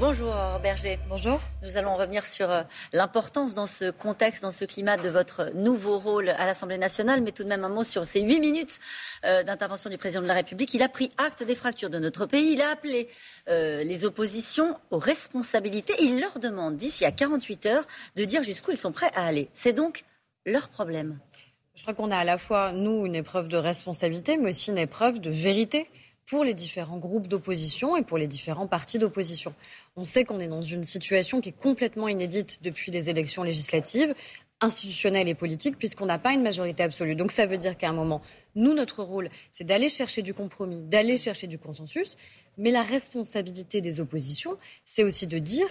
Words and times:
Bonjour 0.00 0.34
Berger. 0.60 0.98
Bonjour. 1.08 1.40
Nous 1.62 1.76
allons 1.76 1.96
revenir 1.96 2.26
sur 2.26 2.50
euh, 2.50 2.62
l'importance 2.92 3.54
dans 3.54 3.66
ce 3.66 3.92
contexte, 3.92 4.42
dans 4.42 4.50
ce 4.50 4.64
climat 4.64 4.96
de 4.96 5.08
votre 5.08 5.52
nouveau 5.54 6.00
rôle 6.00 6.30
à 6.30 6.46
l'Assemblée 6.46 6.78
nationale, 6.78 7.22
mais 7.22 7.30
tout 7.30 7.44
de 7.44 7.48
même 7.48 7.62
un 7.62 7.68
mot 7.68 7.84
sur 7.84 8.04
ces 8.04 8.20
huit 8.20 8.40
minutes 8.40 8.80
euh, 9.24 9.44
d'intervention 9.44 9.90
du 9.90 9.96
président 9.96 10.20
de 10.20 10.26
la 10.26 10.34
République. 10.34 10.74
Il 10.74 10.82
a 10.82 10.88
pris 10.88 11.10
acte 11.16 11.44
des 11.44 11.54
fractures 11.54 11.90
de 11.90 12.00
notre 12.00 12.26
pays. 12.26 12.54
Il 12.54 12.60
a 12.60 12.70
appelé 12.70 13.08
euh, 13.48 13.84
les 13.84 14.04
oppositions 14.04 14.76
aux 14.90 14.98
responsabilités. 14.98 15.94
Il 16.00 16.18
leur 16.18 16.40
demande 16.40 16.76
d'ici 16.76 17.04
à 17.04 17.12
48 17.12 17.66
heures 17.66 17.86
de 18.16 18.24
dire 18.24 18.42
jusqu'où 18.42 18.72
ils 18.72 18.76
sont 18.76 18.92
prêts 18.92 19.12
à 19.14 19.24
aller. 19.24 19.48
C'est 19.52 19.72
donc 19.72 20.04
leur 20.44 20.68
problème. 20.70 21.20
Je 21.76 21.82
crois 21.82 21.94
qu'on 21.94 22.10
a 22.10 22.18
à 22.18 22.24
la 22.24 22.36
fois, 22.36 22.72
nous, 22.72 23.06
une 23.06 23.14
épreuve 23.14 23.46
de 23.46 23.56
responsabilité, 23.56 24.38
mais 24.38 24.50
aussi 24.50 24.70
une 24.70 24.78
épreuve 24.78 25.20
de 25.20 25.30
vérité 25.30 25.88
pour 26.26 26.44
les 26.44 26.54
différents 26.54 26.98
groupes 26.98 27.28
d'opposition 27.28 27.96
et 27.96 28.02
pour 28.02 28.18
les 28.18 28.26
différents 28.26 28.66
partis 28.66 28.98
d'opposition. 28.98 29.54
On 29.96 30.04
sait 30.04 30.24
qu'on 30.24 30.40
est 30.40 30.48
dans 30.48 30.62
une 30.62 30.84
situation 30.84 31.40
qui 31.40 31.50
est 31.50 31.58
complètement 31.58 32.08
inédite 32.08 32.62
depuis 32.62 32.90
les 32.90 33.10
élections 33.10 33.42
législatives 33.42 34.14
institutionnelles 34.60 35.28
et 35.28 35.34
politiques, 35.34 35.78
puisqu'on 35.78 36.06
n'a 36.06 36.18
pas 36.18 36.32
une 36.32 36.42
majorité 36.42 36.82
absolue. 36.82 37.14
Donc 37.14 37.32
ça 37.32 37.46
veut 37.46 37.58
dire 37.58 37.76
qu'à 37.76 37.88
un 37.88 37.92
moment, 37.92 38.22
nous, 38.54 38.72
notre 38.72 39.02
rôle, 39.02 39.28
c'est 39.52 39.64
d'aller 39.64 39.88
chercher 39.88 40.22
du 40.22 40.32
compromis, 40.32 40.80
d'aller 40.82 41.18
chercher 41.18 41.46
du 41.46 41.58
consensus, 41.58 42.16
mais 42.56 42.70
la 42.70 42.82
responsabilité 42.82 43.80
des 43.80 44.00
oppositions, 44.00 44.56
c'est 44.84 45.02
aussi 45.02 45.26
de 45.26 45.38
dire 45.38 45.66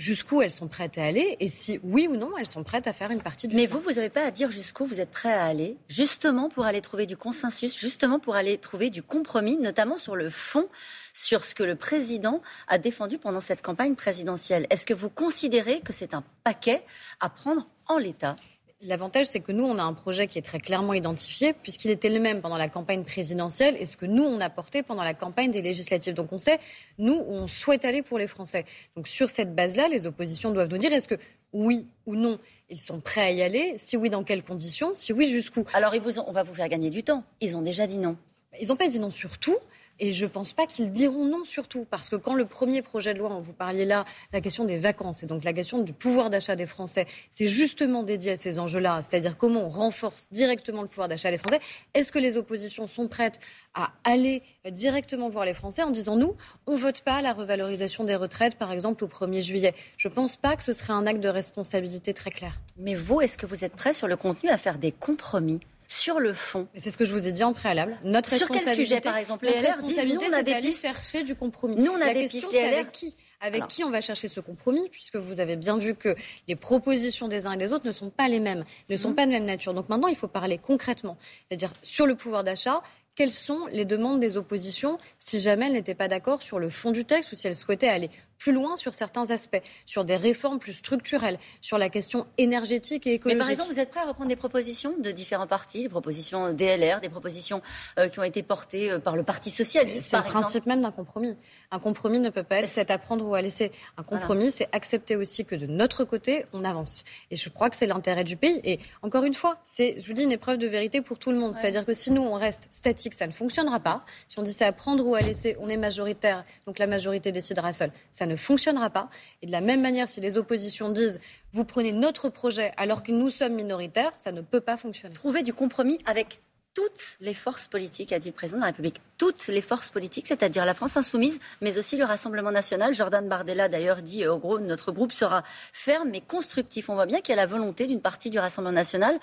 jusqu'où 0.00 0.40
elles 0.40 0.50
sont 0.50 0.66
prêtes 0.66 0.96
à 0.98 1.04
aller 1.04 1.36
et 1.40 1.48
si 1.48 1.78
oui 1.82 2.08
ou 2.08 2.16
non 2.16 2.30
elles 2.38 2.46
sont 2.46 2.64
prêtes 2.64 2.86
à 2.86 2.92
faire 2.92 3.10
une 3.10 3.20
partie 3.20 3.46
du 3.46 3.54
Mais 3.54 3.66
vous, 3.66 3.80
vous 3.80 3.92
n'avez 3.92 4.08
pas 4.08 4.24
à 4.24 4.30
dire 4.30 4.50
jusqu'où 4.50 4.86
vous 4.86 4.98
êtes 4.98 5.10
prêt 5.10 5.32
à 5.32 5.44
aller, 5.44 5.76
justement 5.88 6.48
pour 6.48 6.64
aller 6.64 6.80
trouver 6.80 7.04
du 7.04 7.16
consensus, 7.16 7.78
justement 7.78 8.18
pour 8.18 8.34
aller 8.34 8.56
trouver 8.56 8.88
du 8.88 9.02
compromis, 9.02 9.56
notamment 9.58 9.98
sur 9.98 10.16
le 10.16 10.30
fond, 10.30 10.68
sur 11.12 11.44
ce 11.44 11.54
que 11.54 11.62
le 11.62 11.76
président 11.76 12.40
a 12.66 12.78
défendu 12.78 13.18
pendant 13.18 13.40
cette 13.40 13.60
campagne 13.62 13.94
présidentielle. 13.94 14.66
Est-ce 14.70 14.86
que 14.86 14.94
vous 14.94 15.10
considérez 15.10 15.80
que 15.80 15.92
c'est 15.92 16.14
un 16.14 16.24
paquet 16.44 16.82
à 17.20 17.28
prendre 17.28 17.68
en 17.86 17.98
l'état? 17.98 18.36
L'avantage, 18.82 19.26
c'est 19.26 19.40
que 19.40 19.52
nous, 19.52 19.64
on 19.64 19.78
a 19.78 19.82
un 19.82 19.92
projet 19.92 20.26
qui 20.26 20.38
est 20.38 20.42
très 20.42 20.58
clairement 20.58 20.94
identifié, 20.94 21.52
puisqu'il 21.52 21.90
était 21.90 22.08
le 22.08 22.18
même 22.18 22.40
pendant 22.40 22.56
la 22.56 22.68
campagne 22.68 23.04
présidentielle 23.04 23.76
et 23.78 23.84
ce 23.84 23.94
que 23.94 24.06
nous, 24.06 24.24
on 24.24 24.40
a 24.40 24.48
porté 24.48 24.82
pendant 24.82 25.02
la 25.02 25.12
campagne 25.12 25.50
des 25.50 25.60
législatives. 25.60 26.14
Donc 26.14 26.32
on 26.32 26.38
sait, 26.38 26.58
nous, 26.96 27.22
on 27.28 27.46
souhaite 27.46 27.84
aller 27.84 28.00
pour 28.00 28.18
les 28.18 28.26
Français. 28.26 28.64
Donc 28.96 29.06
sur 29.06 29.28
cette 29.28 29.54
base-là, 29.54 29.88
les 29.88 30.06
oppositions 30.06 30.50
doivent 30.50 30.70
nous 30.70 30.78
dire 30.78 30.94
est-ce 30.94 31.08
que 31.08 31.16
oui 31.52 31.88
ou 32.06 32.16
non, 32.16 32.38
ils 32.70 32.78
sont 32.78 33.00
prêts 33.00 33.20
à 33.20 33.30
y 33.30 33.42
aller? 33.42 33.74
Si 33.76 33.98
oui, 33.98 34.08
dans 34.08 34.24
quelles 34.24 34.42
conditions? 34.42 34.94
Si 34.94 35.12
oui, 35.12 35.26
jusqu'où? 35.26 35.66
Alors 35.74 35.94
ils 35.94 36.00
vous 36.00 36.18
on 36.18 36.32
va 36.32 36.42
vous 36.42 36.54
faire 36.54 36.70
gagner 36.70 36.88
du 36.88 37.02
temps. 37.02 37.22
Ils 37.42 37.58
ont 37.58 37.62
déjà 37.62 37.86
dit 37.86 37.98
non. 37.98 38.16
Ils 38.62 38.68
n'ont 38.68 38.76
pas 38.76 38.88
dit 38.88 38.98
non 38.98 39.10
sur 39.10 39.36
tout. 39.36 39.58
Et 40.02 40.12
je 40.12 40.24
ne 40.24 40.30
pense 40.30 40.54
pas 40.54 40.66
qu'ils 40.66 40.90
diront 40.90 41.26
non 41.26 41.44
surtout, 41.44 41.86
parce 41.90 42.08
que 42.08 42.16
quand 42.16 42.34
le 42.34 42.46
premier 42.46 42.80
projet 42.80 43.12
de 43.12 43.18
loi, 43.18 43.28
vous 43.40 43.52
parliez 43.52 43.84
là, 43.84 44.06
la 44.32 44.40
question 44.40 44.64
des 44.64 44.78
vacances, 44.78 45.22
et 45.22 45.26
donc 45.26 45.44
la 45.44 45.52
question 45.52 45.78
du 45.78 45.92
pouvoir 45.92 46.30
d'achat 46.30 46.56
des 46.56 46.64
Français, 46.64 47.06
c'est 47.30 47.48
justement 47.48 48.02
dédié 48.02 48.32
à 48.32 48.36
ces 48.36 48.58
enjeux-là, 48.58 49.00
c'est-à-dire 49.02 49.36
comment 49.36 49.66
on 49.66 49.68
renforce 49.68 50.28
directement 50.32 50.80
le 50.80 50.88
pouvoir 50.88 51.08
d'achat 51.08 51.30
des 51.30 51.36
Français. 51.36 51.60
Est-ce 51.92 52.12
que 52.12 52.18
les 52.18 52.38
oppositions 52.38 52.86
sont 52.86 53.08
prêtes 53.08 53.40
à 53.74 53.92
aller 54.04 54.42
directement 54.70 55.28
voir 55.28 55.44
les 55.44 55.54
Français 55.54 55.82
en 55.82 55.90
disant 55.90 56.16
nous, 56.16 56.34
on 56.66 56.72
ne 56.72 56.78
vote 56.78 57.02
pas 57.02 57.20
la 57.20 57.34
revalorisation 57.34 58.04
des 58.04 58.16
retraites, 58.16 58.56
par 58.56 58.72
exemple, 58.72 59.04
au 59.04 59.06
1er 59.06 59.42
juillet? 59.42 59.74
Je 59.98 60.08
ne 60.08 60.14
pense 60.14 60.38
pas 60.38 60.56
que 60.56 60.62
ce 60.62 60.72
serait 60.72 60.94
un 60.94 61.06
acte 61.06 61.20
de 61.20 61.28
responsabilité 61.28 62.14
très 62.14 62.30
clair. 62.30 62.58
Mais 62.78 62.94
vous, 62.94 63.20
est-ce 63.20 63.36
que 63.36 63.44
vous 63.44 63.66
êtes 63.66 63.76
prêt 63.76 63.92
sur 63.92 64.08
le 64.08 64.16
contenu 64.16 64.48
à 64.48 64.56
faire 64.56 64.78
des 64.78 64.92
compromis? 64.92 65.60
Sur 65.92 66.20
le 66.20 66.32
fond. 66.32 66.68
C'est 66.76 66.90
ce 66.90 66.96
que 66.96 67.04
je 67.04 67.12
vous 67.12 67.26
ai 67.26 67.32
dit 67.32 67.42
en 67.42 67.52
préalable. 67.52 67.98
Notre 68.04 68.32
sur 68.36 68.48
quel 68.48 68.60
sujet, 68.76 69.00
par 69.00 69.16
exemple 69.16 69.44
Notre 69.46 69.60
responsabilité, 69.60 70.26
c'est 70.30 70.44
d'aller 70.44 70.72
chercher 70.72 71.24
du 71.24 71.34
compromis. 71.34 71.74
Nous, 71.76 71.90
on 71.90 71.96
a 72.00 72.06
La 72.06 72.14
des 72.14 72.20
question, 72.28 72.48
pistes. 72.48 72.62
avec 72.62 72.92
qui 72.92 73.14
avec 73.42 73.66
qui 73.68 73.82
on 73.84 73.90
va 73.90 74.02
chercher 74.02 74.28
ce 74.28 74.38
compromis, 74.40 74.86
puisque 74.90 75.16
vous 75.16 75.40
avez 75.40 75.56
bien 75.56 75.78
vu 75.78 75.94
que 75.94 76.14
les 76.46 76.56
propositions 76.56 77.26
des 77.26 77.46
uns 77.46 77.52
et 77.52 77.56
des 77.56 77.72
autres 77.72 77.86
ne 77.86 77.92
sont 77.92 78.10
pas 78.10 78.28
les 78.28 78.38
mêmes, 78.38 78.64
ne 78.90 78.96
sont 78.98 79.08
Mhm. 79.08 79.14
pas 79.14 79.24
de 79.26 79.30
même 79.32 79.46
nature. 79.46 79.72
Donc 79.72 79.88
maintenant, 79.88 80.08
il 80.08 80.14
faut 80.16 80.28
parler 80.28 80.58
concrètement, 80.58 81.16
c'est-à-dire 81.48 81.72
sur 81.82 82.06
le 82.06 82.14
pouvoir 82.14 82.44
d'achat. 82.44 82.82
Quelles 83.16 83.32
sont 83.32 83.66
les 83.72 83.84
demandes 83.86 84.20
des 84.20 84.36
oppositions 84.36 84.96
si 85.18 85.40
jamais 85.40 85.66
elles 85.66 85.72
n'étaient 85.72 85.94
pas 85.96 86.06
d'accord 86.08 86.42
sur 86.42 86.58
le 86.58 86.70
fond 86.70 86.90
du 86.92 87.04
texte 87.04 87.32
ou 87.32 87.34
si 87.34 87.46
elles 87.48 87.56
souhaitaient 87.56 87.88
aller 87.88 88.10
plus 88.40 88.52
loin 88.52 88.76
sur 88.76 88.94
certains 88.94 89.30
aspects, 89.30 89.60
sur 89.86 90.04
des 90.04 90.16
réformes 90.16 90.58
plus 90.58 90.72
structurelles, 90.72 91.38
sur 91.60 91.78
la 91.78 91.90
question 91.90 92.26
énergétique 92.38 93.06
et 93.06 93.10
Mais 93.10 93.16
écologique 93.16 93.38
par 93.40 93.50
exemple, 93.50 93.72
vous 93.72 93.78
êtes 93.78 93.90
prêt 93.90 94.00
à 94.00 94.06
reprendre 94.06 94.28
des 94.28 94.36
propositions 94.36 94.96
de 94.98 95.10
différents 95.10 95.46
partis, 95.46 95.82
des 95.82 95.88
propositions 95.88 96.52
DLR, 96.52 97.00
des 97.00 97.10
propositions 97.10 97.60
euh, 97.98 98.08
qui 98.08 98.18
ont 98.18 98.24
été 98.24 98.42
portées 98.42 98.90
euh, 98.90 98.98
par 98.98 99.14
le 99.14 99.22
Parti 99.22 99.50
socialiste, 99.50 100.06
C'est 100.08 100.16
le 100.16 100.22
exemple? 100.22 100.40
principe 100.40 100.66
même 100.66 100.80
d'un 100.80 100.90
compromis. 100.90 101.36
Un 101.70 101.78
compromis 101.78 102.18
ne 102.18 102.30
peut 102.30 102.42
pas 102.42 102.56
être 102.56 102.68
c'est 102.68 102.90
à 102.90 102.98
prendre 102.98 103.26
ou 103.26 103.34
à 103.34 103.42
laisser. 103.42 103.70
Un 103.98 104.02
compromis, 104.02 104.50
c'est 104.50 104.68
accepter 104.72 105.16
aussi 105.16 105.44
que 105.44 105.54
de 105.54 105.66
notre 105.66 106.04
côté, 106.04 106.46
on 106.54 106.64
avance. 106.64 107.04
Et 107.30 107.36
je 107.36 107.48
crois 107.50 107.68
que 107.68 107.76
c'est 107.76 107.86
l'intérêt 107.86 108.24
du 108.24 108.36
pays. 108.36 108.60
Et 108.64 108.80
encore 109.02 109.24
une 109.24 109.34
fois, 109.34 109.58
c'est, 109.64 110.00
je 110.00 110.06
vous 110.06 110.14
dis, 110.14 110.22
une 110.22 110.32
épreuve 110.32 110.56
de 110.56 110.66
vérité 110.66 111.02
pour 111.02 111.18
tout 111.18 111.30
le 111.30 111.38
monde. 111.38 111.52
C'est-à-dire 111.54 111.84
que 111.84 111.92
si 111.92 112.10
nous, 112.10 112.22
on 112.22 112.34
reste 112.34 112.68
statique, 112.70 113.12
ça 113.12 113.26
ne 113.26 113.32
fonctionnera 113.32 113.80
pas. 113.80 114.04
Si 114.28 114.38
on 114.38 114.42
dit 114.42 114.52
c'est 114.52 114.64
à 114.64 114.72
prendre 114.72 115.06
ou 115.06 115.14
à 115.14 115.20
laisser, 115.20 115.56
on 115.60 115.68
est 115.68 115.76
majoritaire, 115.76 116.44
donc 116.66 116.78
la 116.78 116.86
majorité 116.86 117.32
décidera 117.32 117.72
seule. 117.72 117.92
Ça 118.10 118.26
ne 118.30 118.36
fonctionnera 118.36 118.90
pas. 118.90 119.10
Et 119.42 119.46
de 119.46 119.52
la 119.52 119.60
même 119.60 119.82
manière, 119.82 120.08
si 120.08 120.20
les 120.20 120.38
oppositions 120.38 120.90
disent 120.90 121.20
vous 121.52 121.64
prenez 121.64 121.92
notre 121.92 122.28
projet 122.28 122.72
alors 122.76 123.02
que 123.02 123.12
nous 123.12 123.28
sommes 123.28 123.54
minoritaires, 123.54 124.12
ça 124.16 124.32
ne 124.32 124.40
peut 124.40 124.60
pas 124.60 124.76
fonctionner. 124.76 125.14
Trouver 125.14 125.42
du 125.42 125.52
compromis 125.52 125.98
avec 126.06 126.40
toutes 126.74 127.16
les 127.20 127.34
forces 127.34 127.66
politiques, 127.66 128.12
a 128.12 128.18
dit 128.18 128.28
le 128.28 128.34
président 128.34 128.58
de 128.58 128.62
la 128.62 128.68
République. 128.68 129.00
Toutes 129.18 129.48
les 129.48 129.60
forces 129.60 129.90
politiques, 129.90 130.28
c'est-à-dire 130.28 130.64
la 130.64 130.74
France 130.74 130.96
insoumise, 130.96 131.40
mais 131.60 131.78
aussi 131.78 131.96
le 131.96 132.04
Rassemblement 132.04 132.52
national. 132.52 132.94
Jordan 132.94 133.28
Bardella, 133.28 133.68
d'ailleurs, 133.68 134.02
dit, 134.02 134.24
euh, 134.24 134.34
au 134.34 134.38
gros, 134.38 134.58
notre 134.58 134.92
groupe 134.92 135.12
sera 135.12 135.42
ferme 135.72 136.10
mais 136.10 136.20
constructif. 136.20 136.88
On 136.88 136.94
voit 136.94 137.06
bien 137.06 137.20
qu'il 137.20 137.34
y 137.34 137.38
a 137.38 137.40
la 137.40 137.46
volonté 137.46 137.86
d'une 137.86 138.00
partie 138.00 138.30
du 138.30 138.38
Rassemblement 138.38 138.74
national 138.74 139.18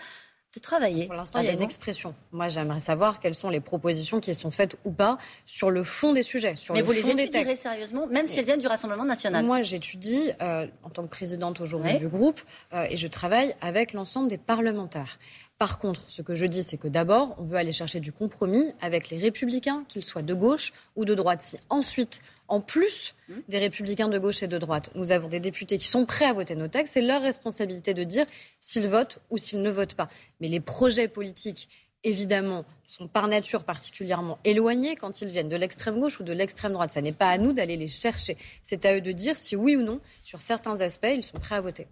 de 0.58 0.64
travailler. 0.64 1.06
Pour 1.06 1.16
l'instant, 1.16 1.40
il 1.40 1.46
y 1.46 1.50
a 1.50 1.54
une 1.54 1.62
expression. 1.62 2.14
Moi, 2.32 2.50
j'aimerais 2.50 2.80
savoir 2.80 3.20
quelles 3.20 3.36
sont 3.36 3.50
les 3.50 3.60
propositions 3.60 4.20
qui 4.20 4.34
sont 4.36 4.52
faites 4.52 4.78
ou 4.86 4.92
pas 4.92 5.18
sur 5.46 5.72
le 5.72 5.84
fond 5.84 6.14
des 6.14 6.24
sujets, 6.24 6.56
sur 6.56 6.74
Mais 6.74 6.82
le 6.82 6.86
vous 6.86 6.92
les 6.92 7.04
des 7.04 7.10
étudierez 7.12 7.46
textes. 7.46 7.64
sérieusement, 7.64 8.08
même 8.08 8.26
si 8.28 8.40
elles 8.40 8.46
viennent 8.46 8.60
du 8.60 8.68
Rassemblement 8.68 9.06
national. 9.06 9.46
Moi, 9.46 9.62
j'étudie 9.62 10.32
euh, 10.42 10.68
en 10.84 10.90
tant 10.90 11.04
que 11.04 11.10
présidente 11.10 11.62
aujourd'hui 11.62 11.96
du 11.98 12.08
groupe 12.08 12.42
euh, 12.74 12.86
et 12.90 12.98
je 12.98 13.08
travaille 13.08 13.54
avec 13.62 13.94
l'ensemble 13.94 14.28
des 14.28 14.38
parlementaires. 14.38 15.20
Par 15.58 15.80
contre, 15.80 16.02
ce 16.08 16.22
que 16.22 16.36
je 16.36 16.46
dis, 16.46 16.62
c'est 16.62 16.78
que 16.78 16.88
d'abord, 16.88 17.36
on 17.40 17.44
veut 17.44 17.58
aller 17.58 17.72
chercher 17.72 18.00
du 18.00 18.12
compromis 18.12 18.74
avec 18.80 19.10
les 19.10 19.18
républicains, 19.18 19.86
qu'ils 19.88 20.04
soient 20.04 20.22
de 20.22 20.36
gauche 20.36 20.72
ou 20.96 21.04
de 21.04 21.16
droite. 21.16 21.42
Si 21.42 21.58
ensuite, 21.70 22.22
en 22.48 22.62
plus 22.62 23.16
des 23.50 23.58
républicains 23.58 24.08
de 24.08 24.20
gauche 24.20 24.44
et 24.44 24.48
de 24.48 24.58
droite, 24.60 24.92
nous 24.94 25.12
avons 25.12 25.28
des 25.28 25.40
députés 25.40 25.80
qui 25.80 25.88
sont 25.88 26.06
prêts 26.06 26.26
à 26.26 26.34
voter 26.34 26.56
nos 26.56 26.68
textes, 26.68 26.94
c'est 26.94 27.02
leur 27.02 27.24
responsabilité 27.24 27.96
de 27.96 28.04
dire 28.04 28.28
s'ils 28.60 28.88
votent 28.88 29.20
ou 29.32 29.40
s'ils 29.40 29.64
ne 29.64 29.72
votent 29.72 29.96
pas. 29.96 30.10
Mais 30.40 30.48
les 30.48 30.60
projets 30.60 31.08
politiques 31.08 31.70
évidemment, 32.04 32.64
sont 32.86 33.08
par 33.08 33.28
nature 33.28 33.64
particulièrement 33.64 34.40
éloignés 34.44 34.96
quand 34.96 35.22
ils 35.22 35.28
viennent 35.28 35.50
de 35.50 35.56
l'extrême 35.56 36.00
gauche 36.00 36.20
ou 36.20 36.24
de 36.24 36.32
l'extrême 36.32 36.74
droite. 36.74 36.92
Ça 36.92 37.02
n'est 37.02 37.12
pas 37.12 37.30
à 37.30 37.38
nous 37.38 37.54
d'aller 37.54 37.76
les 37.76 37.88
chercher. 37.88 38.38
C'est 38.64 38.86
à 38.86 38.96
eux 38.96 39.02
de 39.02 39.12
dire 39.12 39.36
si 39.36 39.56
oui 39.56 39.76
ou 39.76 39.82
non, 39.82 40.00
sur 40.24 40.42
certains 40.42 40.80
aspects, 40.82 41.08
ils 41.14 41.24
sont 41.24 41.40
prêts 41.40 41.56
à 41.56 41.62
voter. 41.62 41.88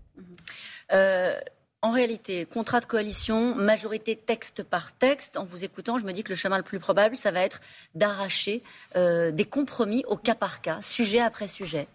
Euh, 0.93 1.37
en 1.85 1.91
réalité, 1.91 2.45
contrat 2.45 2.79
de 2.79 2.85
coalition, 2.85 3.53
majorité 3.53 4.15
texte 4.15 4.63
par 4.63 4.91
texte. 4.91 5.37
En 5.37 5.45
vous 5.45 5.63
écoutant, 5.63 5.99
je 5.99 6.05
me 6.05 6.13
dis 6.13 6.23
que 6.23 6.29
le 6.29 6.35
chemin 6.35 6.57
le 6.57 6.63
plus 6.63 6.79
probable, 6.79 7.15
ça 7.15 7.29
va 7.29 7.41
être 7.41 7.61
d'arracher 7.93 8.63
euh, 8.95 9.29
des 9.29 9.45
compromis 9.45 10.03
au 10.07 10.17
cas 10.17 10.33
par 10.33 10.61
cas, 10.61 10.81
sujet 10.81 11.19
après 11.19 11.45
sujet. 11.45 11.87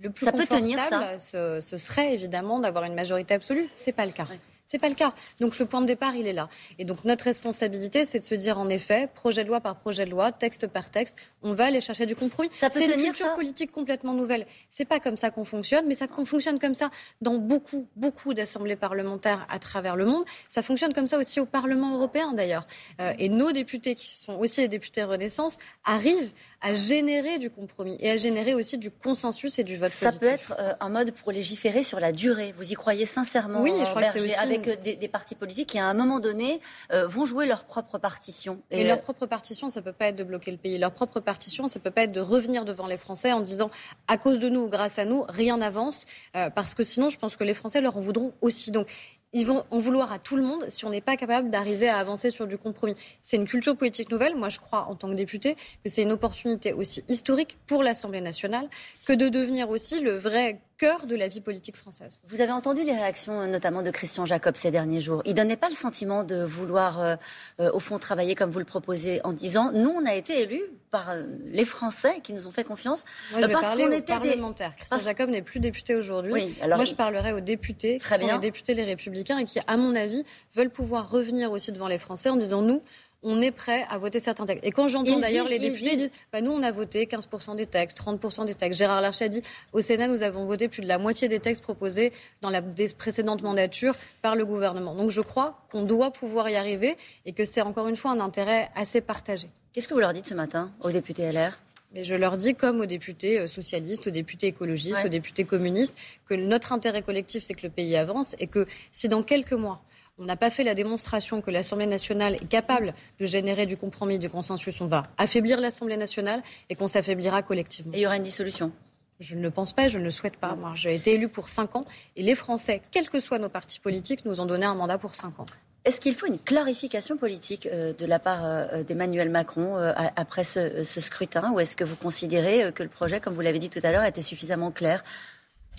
Le 0.00 0.10
plus 0.10 0.24
ça 0.24 0.30
peut 0.30 0.46
tenir, 0.46 0.78
ça 0.78 1.18
ce 1.18 1.78
serait 1.78 2.14
évidemment 2.14 2.60
d'avoir 2.60 2.84
une 2.84 2.94
majorité 2.94 3.34
absolue. 3.34 3.68
C'est 3.74 3.92
pas 3.92 4.06
le 4.06 4.12
cas. 4.12 4.28
C'est 4.74 4.80
pas 4.80 4.88
le 4.88 4.96
cas. 4.96 5.14
Donc 5.38 5.56
le 5.60 5.66
point 5.66 5.80
de 5.82 5.86
départ, 5.86 6.16
il 6.16 6.26
est 6.26 6.32
là. 6.32 6.48
Et 6.80 6.84
donc 6.84 7.04
notre 7.04 7.26
responsabilité, 7.26 8.04
c'est 8.04 8.18
de 8.18 8.24
se 8.24 8.34
dire 8.34 8.58
en 8.58 8.68
effet, 8.68 9.08
projet 9.14 9.44
de 9.44 9.48
loi 9.48 9.60
par 9.60 9.76
projet 9.76 10.04
de 10.04 10.10
loi, 10.10 10.32
texte 10.32 10.66
par 10.66 10.90
texte, 10.90 11.14
on 11.44 11.52
va 11.52 11.66
aller 11.66 11.80
chercher 11.80 12.06
du 12.06 12.16
compromis. 12.16 12.50
C'est 12.50 12.84
une 12.84 13.00
culture 13.00 13.26
ça? 13.26 13.34
politique 13.36 13.70
complètement 13.70 14.14
nouvelle. 14.14 14.48
C'est 14.70 14.84
pas 14.84 14.98
comme 14.98 15.16
ça 15.16 15.30
qu'on 15.30 15.44
fonctionne, 15.44 15.86
mais 15.86 15.94
ça 15.94 16.08
qu'on 16.08 16.24
fonctionne 16.24 16.58
comme 16.58 16.74
ça 16.74 16.90
dans 17.20 17.36
beaucoup, 17.36 17.86
beaucoup 17.94 18.34
d'assemblées 18.34 18.74
parlementaires 18.74 19.46
à 19.48 19.60
travers 19.60 19.94
le 19.94 20.06
monde. 20.06 20.24
Ça 20.48 20.60
fonctionne 20.60 20.92
comme 20.92 21.06
ça 21.06 21.18
aussi 21.18 21.38
au 21.38 21.46
Parlement 21.46 21.94
européen 21.94 22.32
d'ailleurs. 22.32 22.66
Euh, 23.00 23.12
et 23.20 23.28
nos 23.28 23.52
députés, 23.52 23.94
qui 23.94 24.12
sont 24.16 24.36
aussi 24.40 24.60
les 24.62 24.68
députés 24.68 25.04
Renaissance, 25.04 25.58
arrivent 25.84 26.32
à 26.64 26.72
générer 26.72 27.38
du 27.38 27.50
compromis 27.50 27.96
et 28.00 28.10
à 28.10 28.16
générer 28.16 28.54
aussi 28.54 28.78
du 28.78 28.90
consensus 28.90 29.58
et 29.58 29.64
du 29.64 29.76
vote 29.76 29.92
Ça 29.92 30.06
positif. 30.06 30.20
peut 30.20 30.34
être 30.34 30.54
euh, 30.58 30.72
un 30.80 30.88
mode 30.88 31.12
pour 31.12 31.30
légiférer 31.30 31.82
sur 31.82 32.00
la 32.00 32.10
durée. 32.10 32.54
Vous 32.56 32.72
y 32.72 32.74
croyez 32.74 33.04
sincèrement 33.04 33.60
Oui, 33.60 33.70
je 33.80 33.90
crois 33.90 34.02
que 34.02 34.08
c'est 34.08 34.14
Berger, 34.18 34.34
aussi 34.34 34.38
avec 34.38 34.68
euh, 34.68 34.76
des, 34.82 34.96
des 34.96 35.08
partis 35.08 35.34
politiques 35.34 35.68
qui, 35.68 35.78
à 35.78 35.84
un 35.84 35.92
moment 35.92 36.20
donné, 36.20 36.60
euh, 36.90 37.06
vont 37.06 37.26
jouer 37.26 37.44
leur 37.44 37.64
propre 37.64 37.98
partition. 37.98 38.62
Et, 38.70 38.82
euh, 38.82 38.88
leur 38.88 39.02
propre 39.02 39.26
partition, 39.26 39.68
ça 39.68 39.82
peut 39.82 39.92
pas 39.92 40.06
être 40.06 40.16
de 40.16 40.24
bloquer 40.24 40.52
le 40.52 40.56
pays. 40.56 40.78
Leur 40.78 40.92
propre 40.92 41.20
partition, 41.20 41.68
ça 41.68 41.80
peut 41.80 41.90
pas 41.90 42.04
être 42.04 42.12
de 42.12 42.20
revenir 42.20 42.64
devant 42.64 42.86
les 42.86 42.96
Français 42.96 43.32
en 43.32 43.40
disant 43.42 43.70
à 44.08 44.16
cause 44.16 44.38
de 44.40 44.48
nous 44.48 44.62
ou 44.62 44.68
grâce 44.70 44.98
à 44.98 45.04
nous, 45.04 45.22
rien 45.28 45.58
n'avance, 45.58 46.06
euh, 46.34 46.48
parce 46.48 46.74
que 46.74 46.82
sinon, 46.82 47.10
je 47.10 47.18
pense 47.18 47.36
que 47.36 47.44
les 47.44 47.52
Français 47.54 47.82
leur 47.82 47.98
en 47.98 48.00
voudront 48.00 48.32
aussi. 48.40 48.70
Donc 48.70 48.86
ils 49.34 49.46
vont 49.46 49.64
en 49.70 49.78
vouloir 49.80 50.12
à 50.12 50.18
tout 50.18 50.36
le 50.36 50.42
monde 50.42 50.64
si 50.68 50.84
on 50.86 50.90
n'est 50.90 51.00
pas 51.00 51.16
capable 51.16 51.50
d'arriver 51.50 51.88
à 51.88 51.98
avancer 51.98 52.30
sur 52.30 52.46
du 52.46 52.56
compromis. 52.56 52.94
C'est 53.20 53.36
une 53.36 53.46
culture 53.46 53.76
politique 53.76 54.10
nouvelle. 54.10 54.36
Moi, 54.36 54.48
je 54.48 54.58
crois, 54.58 54.86
en 54.88 54.94
tant 54.94 55.10
que 55.10 55.14
député, 55.14 55.56
que 55.82 55.90
c'est 55.90 56.02
une 56.02 56.12
opportunité 56.12 56.72
aussi 56.72 57.04
historique 57.08 57.58
pour 57.66 57.82
l'Assemblée 57.82 58.20
nationale 58.20 58.68
que 59.04 59.12
de 59.12 59.28
devenir 59.28 59.68
aussi 59.68 60.00
le 60.00 60.16
vrai 60.16 60.60
cœur 60.78 61.06
de 61.06 61.14
la 61.14 61.28
vie 61.28 61.40
politique 61.40 61.76
française. 61.76 62.20
Vous 62.28 62.40
avez 62.40 62.52
entendu 62.52 62.82
les 62.82 62.92
réactions 62.92 63.46
notamment 63.46 63.82
de 63.82 63.90
Christian 63.90 64.24
Jacob 64.24 64.56
ces 64.56 64.70
derniers 64.70 65.00
jours. 65.00 65.22
Il 65.24 65.34
donnait 65.34 65.56
pas 65.56 65.68
le 65.68 65.74
sentiment 65.74 66.24
de 66.24 66.42
vouloir, 66.42 67.00
euh, 67.00 67.16
euh, 67.60 67.70
au 67.72 67.80
fond, 67.80 67.98
travailler 67.98 68.34
comme 68.34 68.50
vous 68.50 68.58
le 68.58 68.64
proposez 68.64 69.20
en 69.24 69.32
disant 69.32 69.70
nous, 69.72 69.90
on 69.90 70.04
a 70.06 70.14
été 70.14 70.40
élus 70.40 70.64
par 70.90 71.10
euh, 71.10 71.22
les 71.46 71.64
Français 71.64 72.20
qui 72.22 72.32
nous 72.32 72.46
ont 72.46 72.50
fait 72.50 72.64
confiance. 72.64 73.04
Moi, 73.32 73.42
je 73.42 73.46
parce 73.46 73.74
qu'on 73.74 73.90
était 73.90 74.12
parlementaires. 74.12 74.76
Christian 74.76 74.98
Jacob 74.98 75.30
n'est 75.30 75.42
plus 75.42 75.60
député 75.60 75.94
aujourd'hui. 75.94 76.32
Oui, 76.32 76.54
alors 76.62 76.78
Moi, 76.78 76.84
je 76.84 76.94
parlerai 76.94 77.32
aux 77.32 77.40
députés, 77.40 77.98
qui 77.98 78.06
sont 78.06 78.26
les 78.26 78.38
députés 78.38 78.74
les 78.74 78.84
Républicains 78.84 79.38
et 79.38 79.44
qui, 79.44 79.58
à 79.66 79.76
mon 79.76 79.94
avis, 79.94 80.24
veulent 80.54 80.70
pouvoir 80.70 81.10
revenir 81.10 81.52
aussi 81.52 81.72
devant 81.72 81.88
les 81.88 81.98
Français 81.98 82.30
en 82.30 82.36
disant 82.36 82.62
nous, 82.62 82.82
on 83.24 83.40
est 83.42 83.50
prêt 83.50 83.84
à 83.90 83.98
voter 83.98 84.20
certains 84.20 84.46
textes. 84.46 84.64
Et 84.64 84.70
quand 84.70 84.86
j'entends 84.86 85.18
d'ailleurs 85.18 85.48
les 85.48 85.58
députés 85.58 85.92
ils 85.92 85.98
disent, 85.98 86.12
bah, 86.32 86.40
nous 86.40 86.52
on 86.52 86.62
a 86.62 86.70
voté 86.70 87.06
15% 87.06 87.56
des 87.56 87.66
textes, 87.66 87.98
30% 87.98 88.44
des 88.44 88.54
textes. 88.54 88.78
Gérard 88.78 89.00
Larcher 89.00 89.24
a 89.24 89.28
dit, 89.28 89.42
au 89.72 89.80
Sénat 89.80 90.06
nous 90.06 90.22
avons 90.22 90.44
voté 90.44 90.68
plus 90.68 90.82
de 90.82 90.86
la 90.88 90.98
moitié 90.98 91.26
des 91.26 91.40
textes 91.40 91.62
proposés 91.62 92.12
dans 92.42 92.50
la 92.50 92.62
précédente 92.96 93.42
mandature 93.42 93.94
par 94.22 94.36
le 94.36 94.44
gouvernement. 94.44 94.94
Donc 94.94 95.10
je 95.10 95.20
crois 95.20 95.58
qu'on 95.72 95.82
doit 95.82 96.12
pouvoir 96.12 96.48
y 96.48 96.56
arriver 96.56 96.96
et 97.26 97.32
que 97.32 97.44
c'est 97.44 97.62
encore 97.62 97.88
une 97.88 97.96
fois 97.96 98.12
un 98.12 98.20
intérêt 98.20 98.70
assez 98.76 99.00
partagé. 99.00 99.48
Qu'est-ce 99.72 99.88
que 99.88 99.94
vous 99.94 100.00
leur 100.00 100.12
dites 100.12 100.26
ce 100.26 100.34
matin 100.34 100.70
aux 100.82 100.90
députés 100.90 101.30
LR 101.30 101.52
mais 101.94 102.02
je 102.02 102.16
leur 102.16 102.36
dis, 102.36 102.56
comme 102.56 102.80
aux 102.80 102.86
députés 102.86 103.38
euh, 103.38 103.46
socialistes, 103.46 104.08
aux 104.08 104.10
députés 104.10 104.48
écologistes, 104.48 105.00
aux 105.04 105.08
députés 105.08 105.44
communistes, 105.44 105.96
que 106.28 106.34
notre 106.34 106.72
intérêt 106.72 107.02
collectif, 107.02 107.44
c'est 107.44 107.54
que 107.54 107.64
le 107.64 107.70
pays 107.70 107.96
avance 107.96 108.34
et 108.40 108.48
que 108.48 108.66
si 108.90 109.08
dans 109.08 109.22
quelques 109.22 109.52
mois, 109.52 109.80
on 110.18 110.24
n'a 110.24 110.36
pas 110.36 110.50
fait 110.50 110.64
la 110.64 110.74
démonstration 110.74 111.40
que 111.40 111.50
l'Assemblée 111.50 111.86
nationale 111.86 112.36
est 112.36 112.48
capable 112.48 112.94
de 113.18 113.26
générer 113.26 113.66
du 113.66 113.76
compromis, 113.76 114.18
du 114.18 114.30
consensus. 114.30 114.80
On 114.80 114.86
va 114.86 115.02
affaiblir 115.18 115.60
l'Assemblée 115.60 115.96
nationale 115.96 116.42
et 116.70 116.76
qu'on 116.76 116.88
s'affaiblira 116.88 117.42
collectivement. 117.42 117.92
Et 117.94 117.98
il 117.98 118.02
y 118.02 118.06
aura 118.06 118.16
une 118.16 118.22
dissolution? 118.22 118.72
Je 119.20 119.36
ne 119.36 119.42
le 119.42 119.50
pense 119.50 119.72
pas, 119.72 119.88
je 119.88 119.98
ne 119.98 120.04
le 120.04 120.10
souhaite 120.10 120.36
pas. 120.36 120.54
Moi, 120.54 120.72
j'ai 120.74 120.94
été 120.94 121.14
élu 121.14 121.28
pour 121.28 121.48
cinq 121.48 121.76
ans 121.76 121.84
et 122.16 122.22
les 122.22 122.34
Français, 122.34 122.80
quels 122.90 123.08
que 123.08 123.20
soient 123.20 123.38
nos 123.38 123.48
partis 123.48 123.80
politiques, 123.80 124.24
nous 124.24 124.40
ont 124.40 124.46
donné 124.46 124.66
un 124.66 124.74
mandat 124.74 124.98
pour 124.98 125.14
cinq 125.14 125.38
ans. 125.40 125.46
Est-ce 125.84 126.00
qu'il 126.00 126.14
faut 126.14 126.26
une 126.26 126.38
clarification 126.38 127.16
politique 127.16 127.66
euh, 127.66 127.92
de 127.92 128.06
la 128.06 128.18
part 128.18 128.44
euh, 128.44 128.82
d'Emmanuel 128.82 129.28
Macron 129.28 129.76
euh, 129.76 129.92
après 130.16 130.42
ce, 130.42 130.82
ce 130.82 131.00
scrutin? 131.00 131.52
Ou 131.52 131.60
est-ce 131.60 131.76
que 131.76 131.84
vous 131.84 131.96
considérez 131.96 132.72
que 132.72 132.82
le 132.82 132.88
projet, 132.88 133.20
comme 133.20 133.34
vous 133.34 133.42
l'avez 133.42 133.58
dit 133.58 133.68
tout 133.68 133.80
à 133.82 133.92
l'heure, 133.92 134.04
était 134.04 134.22
suffisamment 134.22 134.70
clair? 134.70 135.04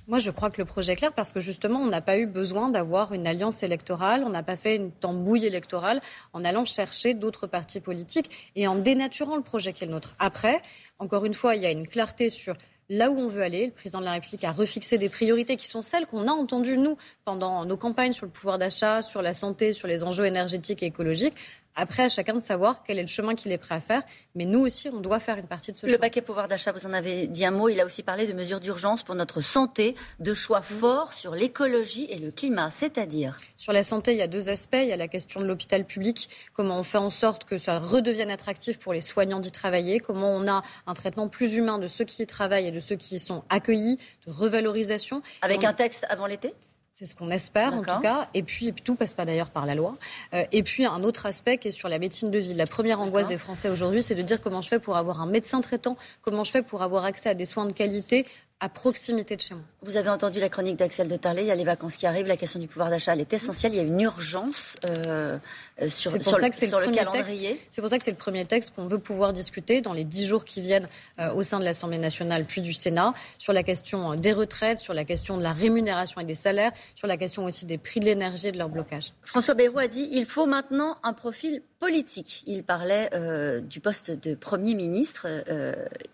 Moi, 0.07 0.19
je 0.19 0.29
crois 0.29 0.51
que 0.51 0.61
le 0.61 0.65
projet 0.65 0.93
est 0.93 0.95
clair 0.97 1.13
parce 1.13 1.31
que 1.31 1.39
justement, 1.39 1.79
on 1.79 1.87
n'a 1.87 2.01
pas 2.01 2.17
eu 2.17 2.27
besoin 2.27 2.69
d'avoir 2.69 3.13
une 3.13 3.25
alliance 3.25 3.63
électorale, 3.63 4.23
on 4.23 4.29
n'a 4.29 4.43
pas 4.43 4.55
fait 4.55 4.75
une 4.75 4.91
tambouille 4.91 5.45
électorale 5.45 5.99
en 6.33 6.45
allant 6.45 6.63
chercher 6.63 7.15
d'autres 7.15 7.47
partis 7.47 7.79
politiques 7.79 8.51
et 8.55 8.67
en 8.67 8.75
dénaturant 8.75 9.35
le 9.35 9.41
projet 9.41 9.73
qui 9.73 9.83
est 9.83 9.87
le 9.87 9.93
nôtre. 9.93 10.15
Après, 10.19 10.61
encore 10.99 11.25
une 11.25 11.33
fois, 11.33 11.55
il 11.55 11.63
y 11.63 11.65
a 11.65 11.71
une 11.71 11.87
clarté 11.87 12.29
sur 12.29 12.55
là 12.89 13.09
où 13.09 13.17
on 13.17 13.27
veut 13.27 13.41
aller. 13.41 13.65
Le 13.65 13.71
président 13.71 13.99
de 13.99 14.05
la 14.05 14.13
République 14.13 14.43
a 14.43 14.51
refixé 14.51 14.97
des 14.97 15.09
priorités 15.09 15.57
qui 15.57 15.67
sont 15.67 15.81
celles 15.81 16.05
qu'on 16.05 16.27
a 16.27 16.31
entendues, 16.31 16.77
nous, 16.77 16.97
pendant 17.23 17.65
nos 17.65 17.77
campagnes 17.77 18.13
sur 18.13 18.25
le 18.25 18.31
pouvoir 18.31 18.59
d'achat, 18.59 19.01
sur 19.01 19.21
la 19.21 19.33
santé, 19.33 19.73
sur 19.73 19.87
les 19.87 20.03
enjeux 20.03 20.25
énergétiques 20.25 20.83
et 20.83 20.87
écologiques. 20.87 21.35
Après, 21.75 22.03
à 22.03 22.09
chacun 22.09 22.33
de 22.33 22.39
savoir 22.39 22.83
quel 22.85 22.97
est 22.97 23.01
le 23.01 23.07
chemin 23.07 23.35
qu'il 23.35 23.51
est 23.51 23.57
prêt 23.57 23.75
à 23.75 23.79
faire. 23.79 24.03
Mais 24.33 24.45
nous 24.45 24.59
aussi, 24.59 24.89
on 24.89 25.01
doit 25.01 25.19
faire 25.19 25.37
une 25.37 25.47
partie 25.47 25.71
de 25.71 25.77
ce 25.77 25.81
chemin. 25.81 25.93
Le 25.93 25.99
paquet 25.99 26.21
pouvoir 26.21 26.47
d'achat, 26.47 26.71
vous 26.71 26.85
en 26.85 26.93
avez 26.93 27.27
dit 27.27 27.45
un 27.45 27.51
mot. 27.51 27.67
Il 27.67 27.79
a 27.81 27.85
aussi 27.85 28.01
parlé 28.01 28.27
de 28.27 28.33
mesures 28.33 28.61
d'urgence 28.61 29.03
pour 29.03 29.15
notre 29.15 29.41
santé, 29.41 29.95
de 30.19 30.33
choix 30.33 30.61
forts 30.61 31.13
sur 31.13 31.35
l'écologie 31.35 32.07
et 32.09 32.17
le 32.17 32.31
climat, 32.31 32.69
c'est-à-dire 32.69 33.37
Sur 33.57 33.73
la 33.73 33.83
santé, 33.83 34.13
il 34.13 34.17
y 34.17 34.21
a 34.21 34.27
deux 34.27 34.49
aspects. 34.49 34.77
Il 34.81 34.87
y 34.87 34.93
a 34.93 34.97
la 34.97 35.09
question 35.09 35.41
de 35.41 35.45
l'hôpital 35.45 35.85
public, 35.85 36.29
comment 36.53 36.79
on 36.79 36.83
fait 36.83 36.97
en 36.97 37.09
sorte 37.09 37.43
que 37.43 37.57
ça 37.57 37.77
redevienne 37.77 38.31
attractif 38.31 38.79
pour 38.79 38.93
les 38.93 39.01
soignants 39.01 39.39
d'y 39.39 39.51
travailler, 39.51 39.99
comment 39.99 40.31
on 40.33 40.47
a 40.47 40.63
un 40.87 40.93
traitement 40.93 41.27
plus 41.27 41.55
humain 41.55 41.77
de 41.77 41.87
ceux 41.87 42.05
qui 42.05 42.23
y 42.23 42.27
travaillent 42.27 42.67
et 42.67 42.71
de 42.71 42.79
ceux 42.79 42.95
qui 42.95 43.15
y 43.15 43.19
sont 43.19 43.43
accueillis, 43.49 43.99
de 44.25 44.31
revalorisation? 44.31 45.21
Avec 45.41 45.63
un 45.63 45.73
texte 45.73 46.05
avant 46.09 46.25
l'été? 46.25 46.53
C'est 46.97 47.05
ce 47.05 47.13
qu'on 47.13 47.29
espère 47.29 47.73
en 47.73 47.81
tout 47.81 47.99
cas. 47.99 48.29
Et 48.33 48.41
puis, 48.41 48.71
tout 48.71 48.95
passe 48.95 49.13
pas 49.13 49.25
d'ailleurs 49.25 49.49
par 49.49 49.65
la 49.65 49.75
loi. 49.75 49.97
Euh, 50.33 50.45
et 50.53 50.63
puis, 50.63 50.85
un 50.85 51.03
autre 51.03 51.25
aspect 51.25 51.57
qui 51.57 51.67
est 51.67 51.71
sur 51.71 51.89
la 51.89 51.99
médecine 51.99 52.31
de 52.31 52.39
ville. 52.39 52.55
La 52.55 52.67
première 52.67 53.01
angoisse 53.01 53.27
des 53.27 53.37
Français 53.37 53.69
aujourd'hui, 53.69 54.01
c'est 54.01 54.15
de 54.15 54.21
dire 54.21 54.39
comment 54.39 54.61
je 54.61 54.69
fais 54.69 54.79
pour 54.79 54.95
avoir 54.95 55.21
un 55.21 55.25
médecin 55.25 55.59
traitant, 55.59 55.97
comment 56.21 56.45
je 56.45 56.51
fais 56.51 56.61
pour 56.61 56.83
avoir 56.83 57.03
accès 57.03 57.27
à 57.27 57.33
des 57.33 57.43
soins 57.43 57.65
de 57.65 57.73
qualité 57.73 58.25
à 58.61 58.69
proximité 58.69 59.35
de 59.35 59.41
chez 59.41 59.55
moi. 59.55 59.63
Vous 59.85 59.97
avez 59.97 60.09
entendu 60.09 60.39
la 60.39 60.49
chronique 60.49 60.77
d'Axel 60.77 61.07
de 61.07 61.15
Tarlet, 61.15 61.43
il 61.43 61.47
y 61.47 61.51
a 61.51 61.55
les 61.55 61.63
vacances 61.63 61.95
qui 61.95 62.07
arrivent, 62.07 62.25
la 62.25 62.37
question 62.37 62.59
du 62.59 62.65
pouvoir 62.65 62.89
d'achat 62.89 63.13
elle 63.13 63.21
est 63.21 63.33
essentielle, 63.33 63.73
il 63.73 63.77
y 63.77 63.79
a 63.79 63.83
une 63.83 64.01
urgence 64.01 64.77
euh, 64.83 65.37
euh 65.79 65.89
sur, 65.89 66.09
sur, 66.09 66.39
le, 66.39 66.53
sur 66.53 66.79
le 66.79 66.87
calendrier. 66.87 67.61
C'est 67.69 67.81
pour 67.81 67.89
ça 67.91 67.99
que 67.99 68.03
c'est 68.03 68.09
le 68.09 68.17
premier 68.17 68.45
texte 68.45 68.73
qu'on 68.75 68.87
veut 68.87 68.97
pouvoir 68.97 69.31
discuter 69.31 69.81
dans 69.81 69.93
les 69.93 70.03
dix 70.03 70.25
jours 70.25 70.43
qui 70.43 70.59
viennent 70.59 70.87
euh, 71.19 71.31
au 71.35 71.43
sein 71.43 71.59
de 71.59 71.63
l'Assemblée 71.63 71.99
nationale 71.99 72.45
puis 72.45 72.61
du 72.61 72.73
Sénat, 72.73 73.13
sur 73.37 73.53
la 73.53 73.61
question 73.61 74.15
des 74.15 74.33
retraites, 74.33 74.79
sur 74.79 74.95
la 74.95 75.05
question 75.05 75.37
de 75.37 75.43
la 75.43 75.51
rémunération 75.51 76.19
et 76.19 76.25
des 76.25 76.33
salaires, 76.33 76.71
sur 76.95 77.07
la 77.07 77.15
question 77.15 77.45
aussi 77.45 77.67
des 77.67 77.77
prix 77.77 77.99
de 77.99 78.05
l'énergie 78.05 78.47
et 78.47 78.51
de 78.51 78.57
leur 78.57 78.69
blocage. 78.69 79.13
François 79.21 79.53
Bayrou 79.53 79.77
a 79.77 79.87
dit 79.87 80.09
il 80.11 80.25
faut 80.25 80.47
maintenant 80.47 80.97
un 81.03 81.13
profil 81.13 81.61
politique. 81.77 82.43
Il 82.47 82.63
parlait 82.63 83.11
euh, 83.13 83.61
du 83.61 83.81
poste 83.81 84.09
de 84.09 84.33
Premier 84.33 84.73
ministre, 84.73 85.27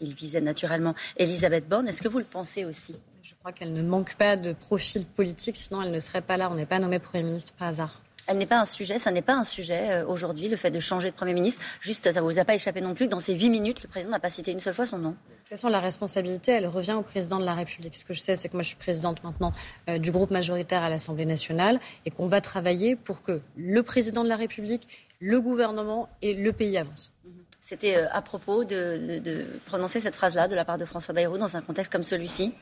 il 0.02 0.14
visait 0.14 0.42
naturellement 0.42 0.94
Elisabeth 1.16 1.70
Borne. 1.70 1.88
Est-ce 1.88 2.02
que 2.02 2.10
vous 2.10 2.20
le 2.20 2.26
pensez 2.26 2.66
aussi? 2.66 2.98
Je 3.32 3.36
crois 3.40 3.54
qu'elle 3.54 3.72
ne 3.72 3.82
manque 3.82 4.16
pas 4.16 4.36
de 4.36 4.52
profil 4.52 5.06
politique, 5.06 5.56
sinon 5.56 5.82
elle 5.82 5.92
ne 5.92 6.00
serait 6.02 6.22
pas 6.22 6.36
là. 6.36 6.50
On 6.52 6.56
n'est 6.56 6.66
pas 6.66 6.80
nommé 6.80 7.00
Premier 7.00 7.24
ministre 7.24 7.54
par 7.54 7.70
hasard. 7.70 8.02
Elle 8.28 8.38
n'est 8.38 8.46
pas 8.46 8.60
un 8.60 8.66
sujet, 8.66 9.00
ça 9.00 9.10
n'est 9.10 9.22
pas 9.22 9.36
un 9.36 9.46
sujet 9.46 9.90
euh, 9.90 10.06
aujourd'hui, 10.06 10.50
le 10.50 10.58
fait 10.58 10.70
de 10.70 10.82
changer 10.82 11.10
de 11.10 11.16
Premier 11.16 11.34
ministre. 11.34 11.62
Juste, 11.80 12.12
ça 12.12 12.20
ne 12.20 12.26
vous 12.26 12.40
a 12.40 12.46
pas 12.46 12.56
échappé 12.56 12.82
non 12.82 12.94
plus 12.94 13.06
que 13.06 13.12
dans 13.12 13.22
ces 13.22 13.34
huit 13.34 13.50
minutes, 13.50 13.84
le 13.84 13.88
président 13.88 14.12
n'a 14.12 14.20
pas 14.20 14.30
cité 14.30 14.52
une 14.52 14.60
seule 14.60 14.74
fois 14.74 14.86
son 14.86 14.98
nom. 14.98 15.12
De 15.12 15.16
toute 15.16 15.48
façon, 15.48 15.70
la 15.70 15.80
responsabilité, 15.80 16.52
elle 16.52 16.68
revient 16.68 16.92
au 16.92 17.04
président 17.04 17.40
de 17.40 17.46
la 17.46 17.56
République. 17.56 17.96
Ce 17.96 18.04
que 18.04 18.14
je 18.14 18.20
sais, 18.20 18.36
c'est 18.36 18.50
que 18.50 18.54
moi, 18.54 18.64
je 18.64 18.68
suis 18.68 18.78
présidente 18.78 19.24
maintenant 19.24 19.54
euh, 19.90 19.98
du 19.98 20.12
groupe 20.12 20.32
majoritaire 20.32 20.84
à 20.84 20.90
l'Assemblée 20.90 21.26
nationale 21.26 21.80
et 22.06 22.12
qu'on 22.12 22.28
va 22.28 22.42
travailler 22.42 22.98
pour 22.98 23.22
que 23.22 23.40
le 23.56 23.82
président 23.82 24.26
de 24.26 24.30
la 24.30 24.36
République, 24.36 25.08
le 25.22 25.40
gouvernement 25.40 26.10
et 26.22 26.34
le 26.34 26.52
pays 26.52 26.78
avancent. 26.78 27.14
C'était 27.62 27.96
euh, 27.96 28.08
à 28.12 28.22
propos 28.22 28.66
de, 28.66 29.46
prononcer 29.66 30.02
cette 30.02 30.16
phrase-là 30.16 30.50
de 30.50 30.56
la 30.56 30.66
part 30.66 30.78
de 30.78 30.86
François 30.86 31.14
Bayrou 31.14 31.38
dans 31.38 31.56
un 31.56 31.62
contexte 31.62 31.92
comme 31.92 32.04
celui-ci 32.04 32.54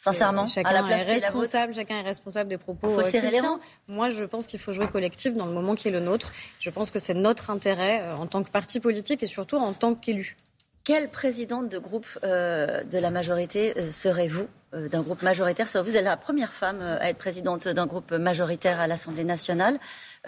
Sincèrement, 0.00 0.46
chacun 0.46 0.70
à 0.70 0.72
la 0.72 0.82
place 0.82 1.02
est 1.02 1.12
responsable, 1.12 1.74
chacun 1.74 1.98
est 1.98 2.02
responsable 2.02 2.48
des 2.48 2.56
propos. 2.56 2.88
Il 2.88 2.94
faut 2.94 3.00
euh, 3.00 3.10
serrer 3.10 3.30
les 3.30 3.40
rangs. 3.40 3.60
Moi, 3.86 4.08
je 4.08 4.24
pense 4.24 4.46
qu'il 4.46 4.58
faut 4.58 4.72
jouer 4.72 4.88
collectif 4.88 5.34
dans 5.34 5.44
le 5.44 5.52
moment 5.52 5.74
qui 5.74 5.88
est 5.88 5.90
le 5.90 6.00
nôtre. 6.00 6.32
Je 6.58 6.70
pense 6.70 6.90
que 6.90 6.98
c'est 6.98 7.12
notre 7.12 7.50
intérêt 7.50 8.00
euh, 8.00 8.14
en 8.14 8.26
tant 8.26 8.42
que 8.42 8.48
parti 8.48 8.80
politique 8.80 9.22
et 9.22 9.26
surtout 9.26 9.56
en 9.56 9.74
tant 9.74 9.94
qu'élu. 9.94 10.38
Quelle 10.84 11.08
présidente 11.08 11.68
de 11.68 11.78
groupe 11.78 12.06
de 12.22 12.98
la 12.98 13.10
majorité 13.10 13.74
serez-vous 13.90 14.48
d'un 14.72 15.02
groupe 15.02 15.22
majoritaire 15.22 15.66
Vous 15.84 15.96
êtes 15.96 16.04
la 16.04 16.16
première 16.16 16.52
femme 16.52 16.80
à 16.80 17.10
être 17.10 17.18
présidente 17.18 17.68
d'un 17.68 17.86
groupe 17.86 18.12
majoritaire 18.12 18.80
à 18.80 18.86
l'Assemblée 18.86 19.24
nationale. 19.24 19.78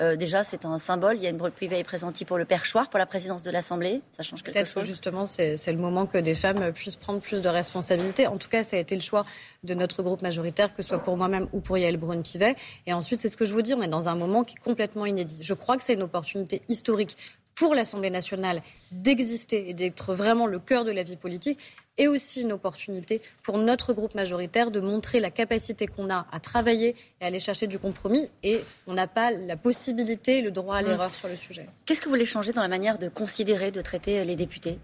Euh, 0.00 0.16
déjà, 0.16 0.42
c'est 0.42 0.64
un 0.64 0.78
symbole. 0.78 1.16
Il 1.16 1.22
y 1.22 1.26
a 1.26 1.30
une 1.30 1.36
brûle 1.36 1.52
privée 1.52 1.82
présentie 1.84 2.24
pour 2.24 2.38
le 2.38 2.44
perchoir, 2.44 2.88
pour 2.88 2.98
la 2.98 3.06
présidence 3.06 3.42
de 3.42 3.50
l'Assemblée. 3.50 4.00
Ça 4.16 4.22
change 4.22 4.42
quelque 4.42 4.58
chose. 4.58 4.74
Peut-être 4.74 4.86
justement, 4.86 5.24
c'est 5.26 5.66
le 5.66 5.78
moment 5.78 6.06
que 6.06 6.18
des 6.18 6.34
femmes 6.34 6.72
puissent 6.72 6.96
prendre 6.96 7.20
plus 7.20 7.42
de 7.42 7.48
responsabilités. 7.48 8.26
En 8.26 8.38
tout 8.38 8.48
cas, 8.48 8.64
ça 8.64 8.76
a 8.76 8.80
été 8.80 8.94
le 8.94 9.02
choix 9.02 9.24
de 9.64 9.74
notre 9.74 10.02
groupe 10.02 10.22
majoritaire, 10.22 10.74
que 10.74 10.82
ce 10.82 10.88
soit 10.88 11.02
pour 11.02 11.16
moi-même 11.16 11.46
ou 11.52 11.60
pour 11.60 11.76
Yael 11.76 11.98
Brune-Pivet. 11.98 12.56
Et 12.86 12.92
ensuite, 12.92 13.20
c'est 13.20 13.28
ce 13.28 13.36
que 13.36 13.44
je 13.44 13.52
vous 13.52 13.62
dis, 13.62 13.74
on 13.74 13.82
est 13.82 13.88
dans 13.88 14.08
un 14.08 14.14
moment 14.14 14.44
qui 14.44 14.56
est 14.56 14.64
complètement 14.64 15.04
inédit. 15.04 15.38
Je 15.40 15.54
crois 15.54 15.76
que 15.76 15.82
c'est 15.82 15.94
une 15.94 16.02
opportunité 16.02 16.62
historique 16.68 17.16
pour 17.54 17.74
l'Assemblée 17.74 18.10
nationale 18.10 18.62
d'exister 18.90 19.68
et 19.68 19.74
d'être 19.74 20.14
vraiment 20.14 20.46
le 20.46 20.58
cœur 20.58 20.84
de 20.84 20.90
la 20.90 21.02
vie 21.02 21.16
politique 21.16 21.58
et 21.98 22.08
aussi 22.08 22.40
une 22.40 22.52
opportunité 22.52 23.20
pour 23.42 23.58
notre 23.58 23.92
groupe 23.92 24.14
majoritaire 24.14 24.70
de 24.70 24.80
montrer 24.80 25.20
la 25.20 25.30
capacité 25.30 25.86
qu'on 25.86 26.10
a 26.10 26.26
à 26.32 26.40
travailler 26.40 26.96
et 27.20 27.24
à 27.24 27.26
aller 27.26 27.38
chercher 27.38 27.66
du 27.66 27.78
compromis. 27.78 28.30
Et 28.42 28.64
on 28.86 28.94
n'a 28.94 29.06
pas 29.06 29.30
la 29.30 29.56
possibilité, 29.56 30.40
le 30.40 30.50
droit 30.50 30.76
à 30.76 30.82
l'erreur 30.82 31.14
sur 31.14 31.28
le 31.28 31.36
sujet. 31.36 31.66
Qu'est-ce 31.84 32.00
que 32.00 32.06
vous 32.06 32.12
voulez 32.12 32.26
changer 32.26 32.52
dans 32.52 32.62
la 32.62 32.68
manière 32.68 32.98
de 32.98 33.08
considérer, 33.08 33.70
de 33.70 33.80
traiter 33.80 34.24
les 34.24 34.36
députés? 34.36 34.78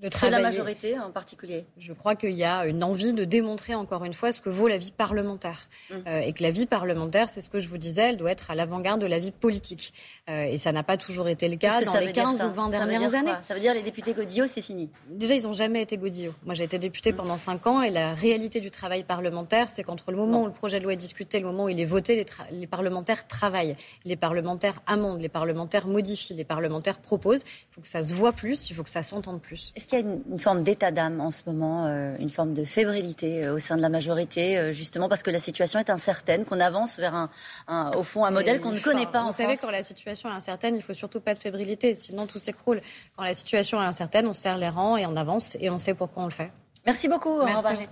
De 0.00 0.30
la 0.30 0.38
majorité 0.40 0.98
en 0.98 1.10
particulier 1.10 1.66
Je 1.76 1.92
crois 1.92 2.14
qu'il 2.14 2.32
y 2.32 2.44
a 2.44 2.66
une 2.66 2.84
envie 2.84 3.12
de 3.12 3.24
démontrer 3.24 3.74
encore 3.74 4.04
une 4.04 4.12
fois 4.12 4.30
ce 4.30 4.40
que 4.40 4.50
vaut 4.50 4.68
la 4.68 4.78
vie 4.78 4.92
parlementaire. 4.92 5.68
Mmh. 5.90 5.94
Euh, 6.06 6.20
et 6.20 6.32
que 6.32 6.42
la 6.42 6.50
vie 6.50 6.66
parlementaire, 6.66 7.28
c'est 7.28 7.40
ce 7.40 7.50
que 7.50 7.58
je 7.58 7.68
vous 7.68 7.78
disais, 7.78 8.10
elle 8.10 8.16
doit 8.16 8.30
être 8.30 8.50
à 8.50 8.54
l'avant-garde 8.54 9.00
de 9.00 9.06
la 9.06 9.18
vie 9.18 9.32
politique. 9.32 9.92
Euh, 10.28 10.44
et 10.44 10.58
ça 10.58 10.72
n'a 10.72 10.82
pas 10.82 10.96
toujours 10.96 11.28
été 11.28 11.48
le 11.48 11.56
cas 11.56 11.82
dans 11.82 11.98
les 11.98 12.12
15 12.12 12.42
ou 12.42 12.50
20 12.50 12.68
dernières 12.70 13.14
années. 13.14 13.32
Ça 13.42 13.54
veut 13.54 13.60
dire 13.60 13.74
les 13.74 13.82
députés 13.82 14.12
Godillot, 14.12 14.46
c'est 14.46 14.62
fini 14.62 14.88
Déjà, 15.08 15.34
ils 15.34 15.42
n'ont 15.42 15.52
jamais 15.52 15.82
été 15.82 15.96
Godillot. 15.96 16.34
Moi, 16.44 16.54
j'ai 16.54 16.64
été 16.64 16.78
députée 16.78 17.12
mmh. 17.12 17.16
pendant 17.16 17.36
5 17.36 17.66
ans 17.66 17.82
et 17.82 17.90
la 17.90 18.14
réalité 18.14 18.60
du 18.60 18.70
travail 18.70 19.02
parlementaire, 19.02 19.68
c'est 19.68 19.82
qu'entre 19.82 20.12
le 20.12 20.16
moment 20.16 20.42
où 20.42 20.46
le 20.46 20.52
projet 20.52 20.78
de 20.78 20.84
loi 20.84 20.92
est 20.92 20.96
discuté 20.96 21.38
et 21.38 21.40
le 21.40 21.46
moment 21.46 21.64
où 21.64 21.68
il 21.68 21.80
est 21.80 21.84
voté, 21.84 22.14
les, 22.16 22.26
les 22.52 22.66
parlementaires 22.66 23.26
travaillent. 23.26 23.76
Les 24.04 24.16
parlementaires 24.16 24.80
amendent, 24.86 25.20
les 25.20 25.28
parlementaires 25.28 25.86
modifient, 25.88 26.34
les 26.34 26.44
parlementaires 26.44 26.98
proposent. 26.98 27.42
Il 27.42 27.74
faut 27.74 27.80
que 27.80 27.88
ça 27.88 28.02
se 28.02 28.14
voit 28.14 28.32
plus, 28.32 28.70
il 28.70 28.76
faut 28.76 28.84
que 28.84 28.90
ça 28.90 29.02
s'entende 29.02 29.40
plus. 29.40 29.72
Qu'il 29.88 29.98
y 29.98 30.02
a 30.02 30.04
une, 30.30 30.38
forme 30.38 30.62
d'état 30.62 30.90
d'âme 30.90 31.20
en 31.20 31.30
ce 31.30 31.42
moment, 31.46 31.86
euh, 31.86 32.14
une 32.18 32.30
forme 32.30 32.54
de 32.54 32.64
fébrilité 32.64 33.44
euh, 33.44 33.54
au 33.54 33.58
sein 33.58 33.76
de 33.76 33.82
la 33.82 33.88
majorité, 33.88 34.72
justement 34.72 35.08
parce 35.08 35.22
que 35.22 35.30
la 35.30 35.38
situation 35.38 35.78
est 35.78 35.90
incertaine, 35.90 36.44
qu'on 36.44 36.60
avance 36.60 36.98
vers 36.98 37.28
un, 37.66 37.90
au 37.96 38.02
fond 38.02 38.24
un 38.24 38.30
modèle 38.30 38.60
qu'on 38.60 38.72
ne 38.72 38.80
connaît 38.80 39.06
pas 39.06 39.22
en 39.22 39.30
Vous 39.30 39.36
savez, 39.36 39.56
quand 39.56 39.70
la 39.70 39.82
situation 39.82 40.28
est 40.28 40.32
incertaine, 40.32 40.76
il 40.76 40.82
faut 40.82 40.94
surtout 40.94 41.20
pas 41.20 41.34
de 41.34 41.38
fébrilité, 41.38 41.94
sinon 41.94 42.26
tout 42.26 42.38
s'écroule. 42.38 42.80
Quand 43.16 43.24
la 43.24 43.34
situation 43.34 43.82
est 43.82 43.86
incertaine, 43.86 44.26
on 44.26 44.32
serre 44.32 44.58
les 44.58 44.68
rangs 44.68 44.96
et 44.96 45.06
on 45.06 45.16
avance 45.16 45.56
et 45.60 45.70
on 45.70 45.78
sait 45.78 45.94
pourquoi 45.94 46.24
on 46.24 46.26
le 46.26 46.32
fait. 46.32 46.52
Merci 46.86 47.08
beaucoup, 47.08 47.42
Merci. 47.44 47.84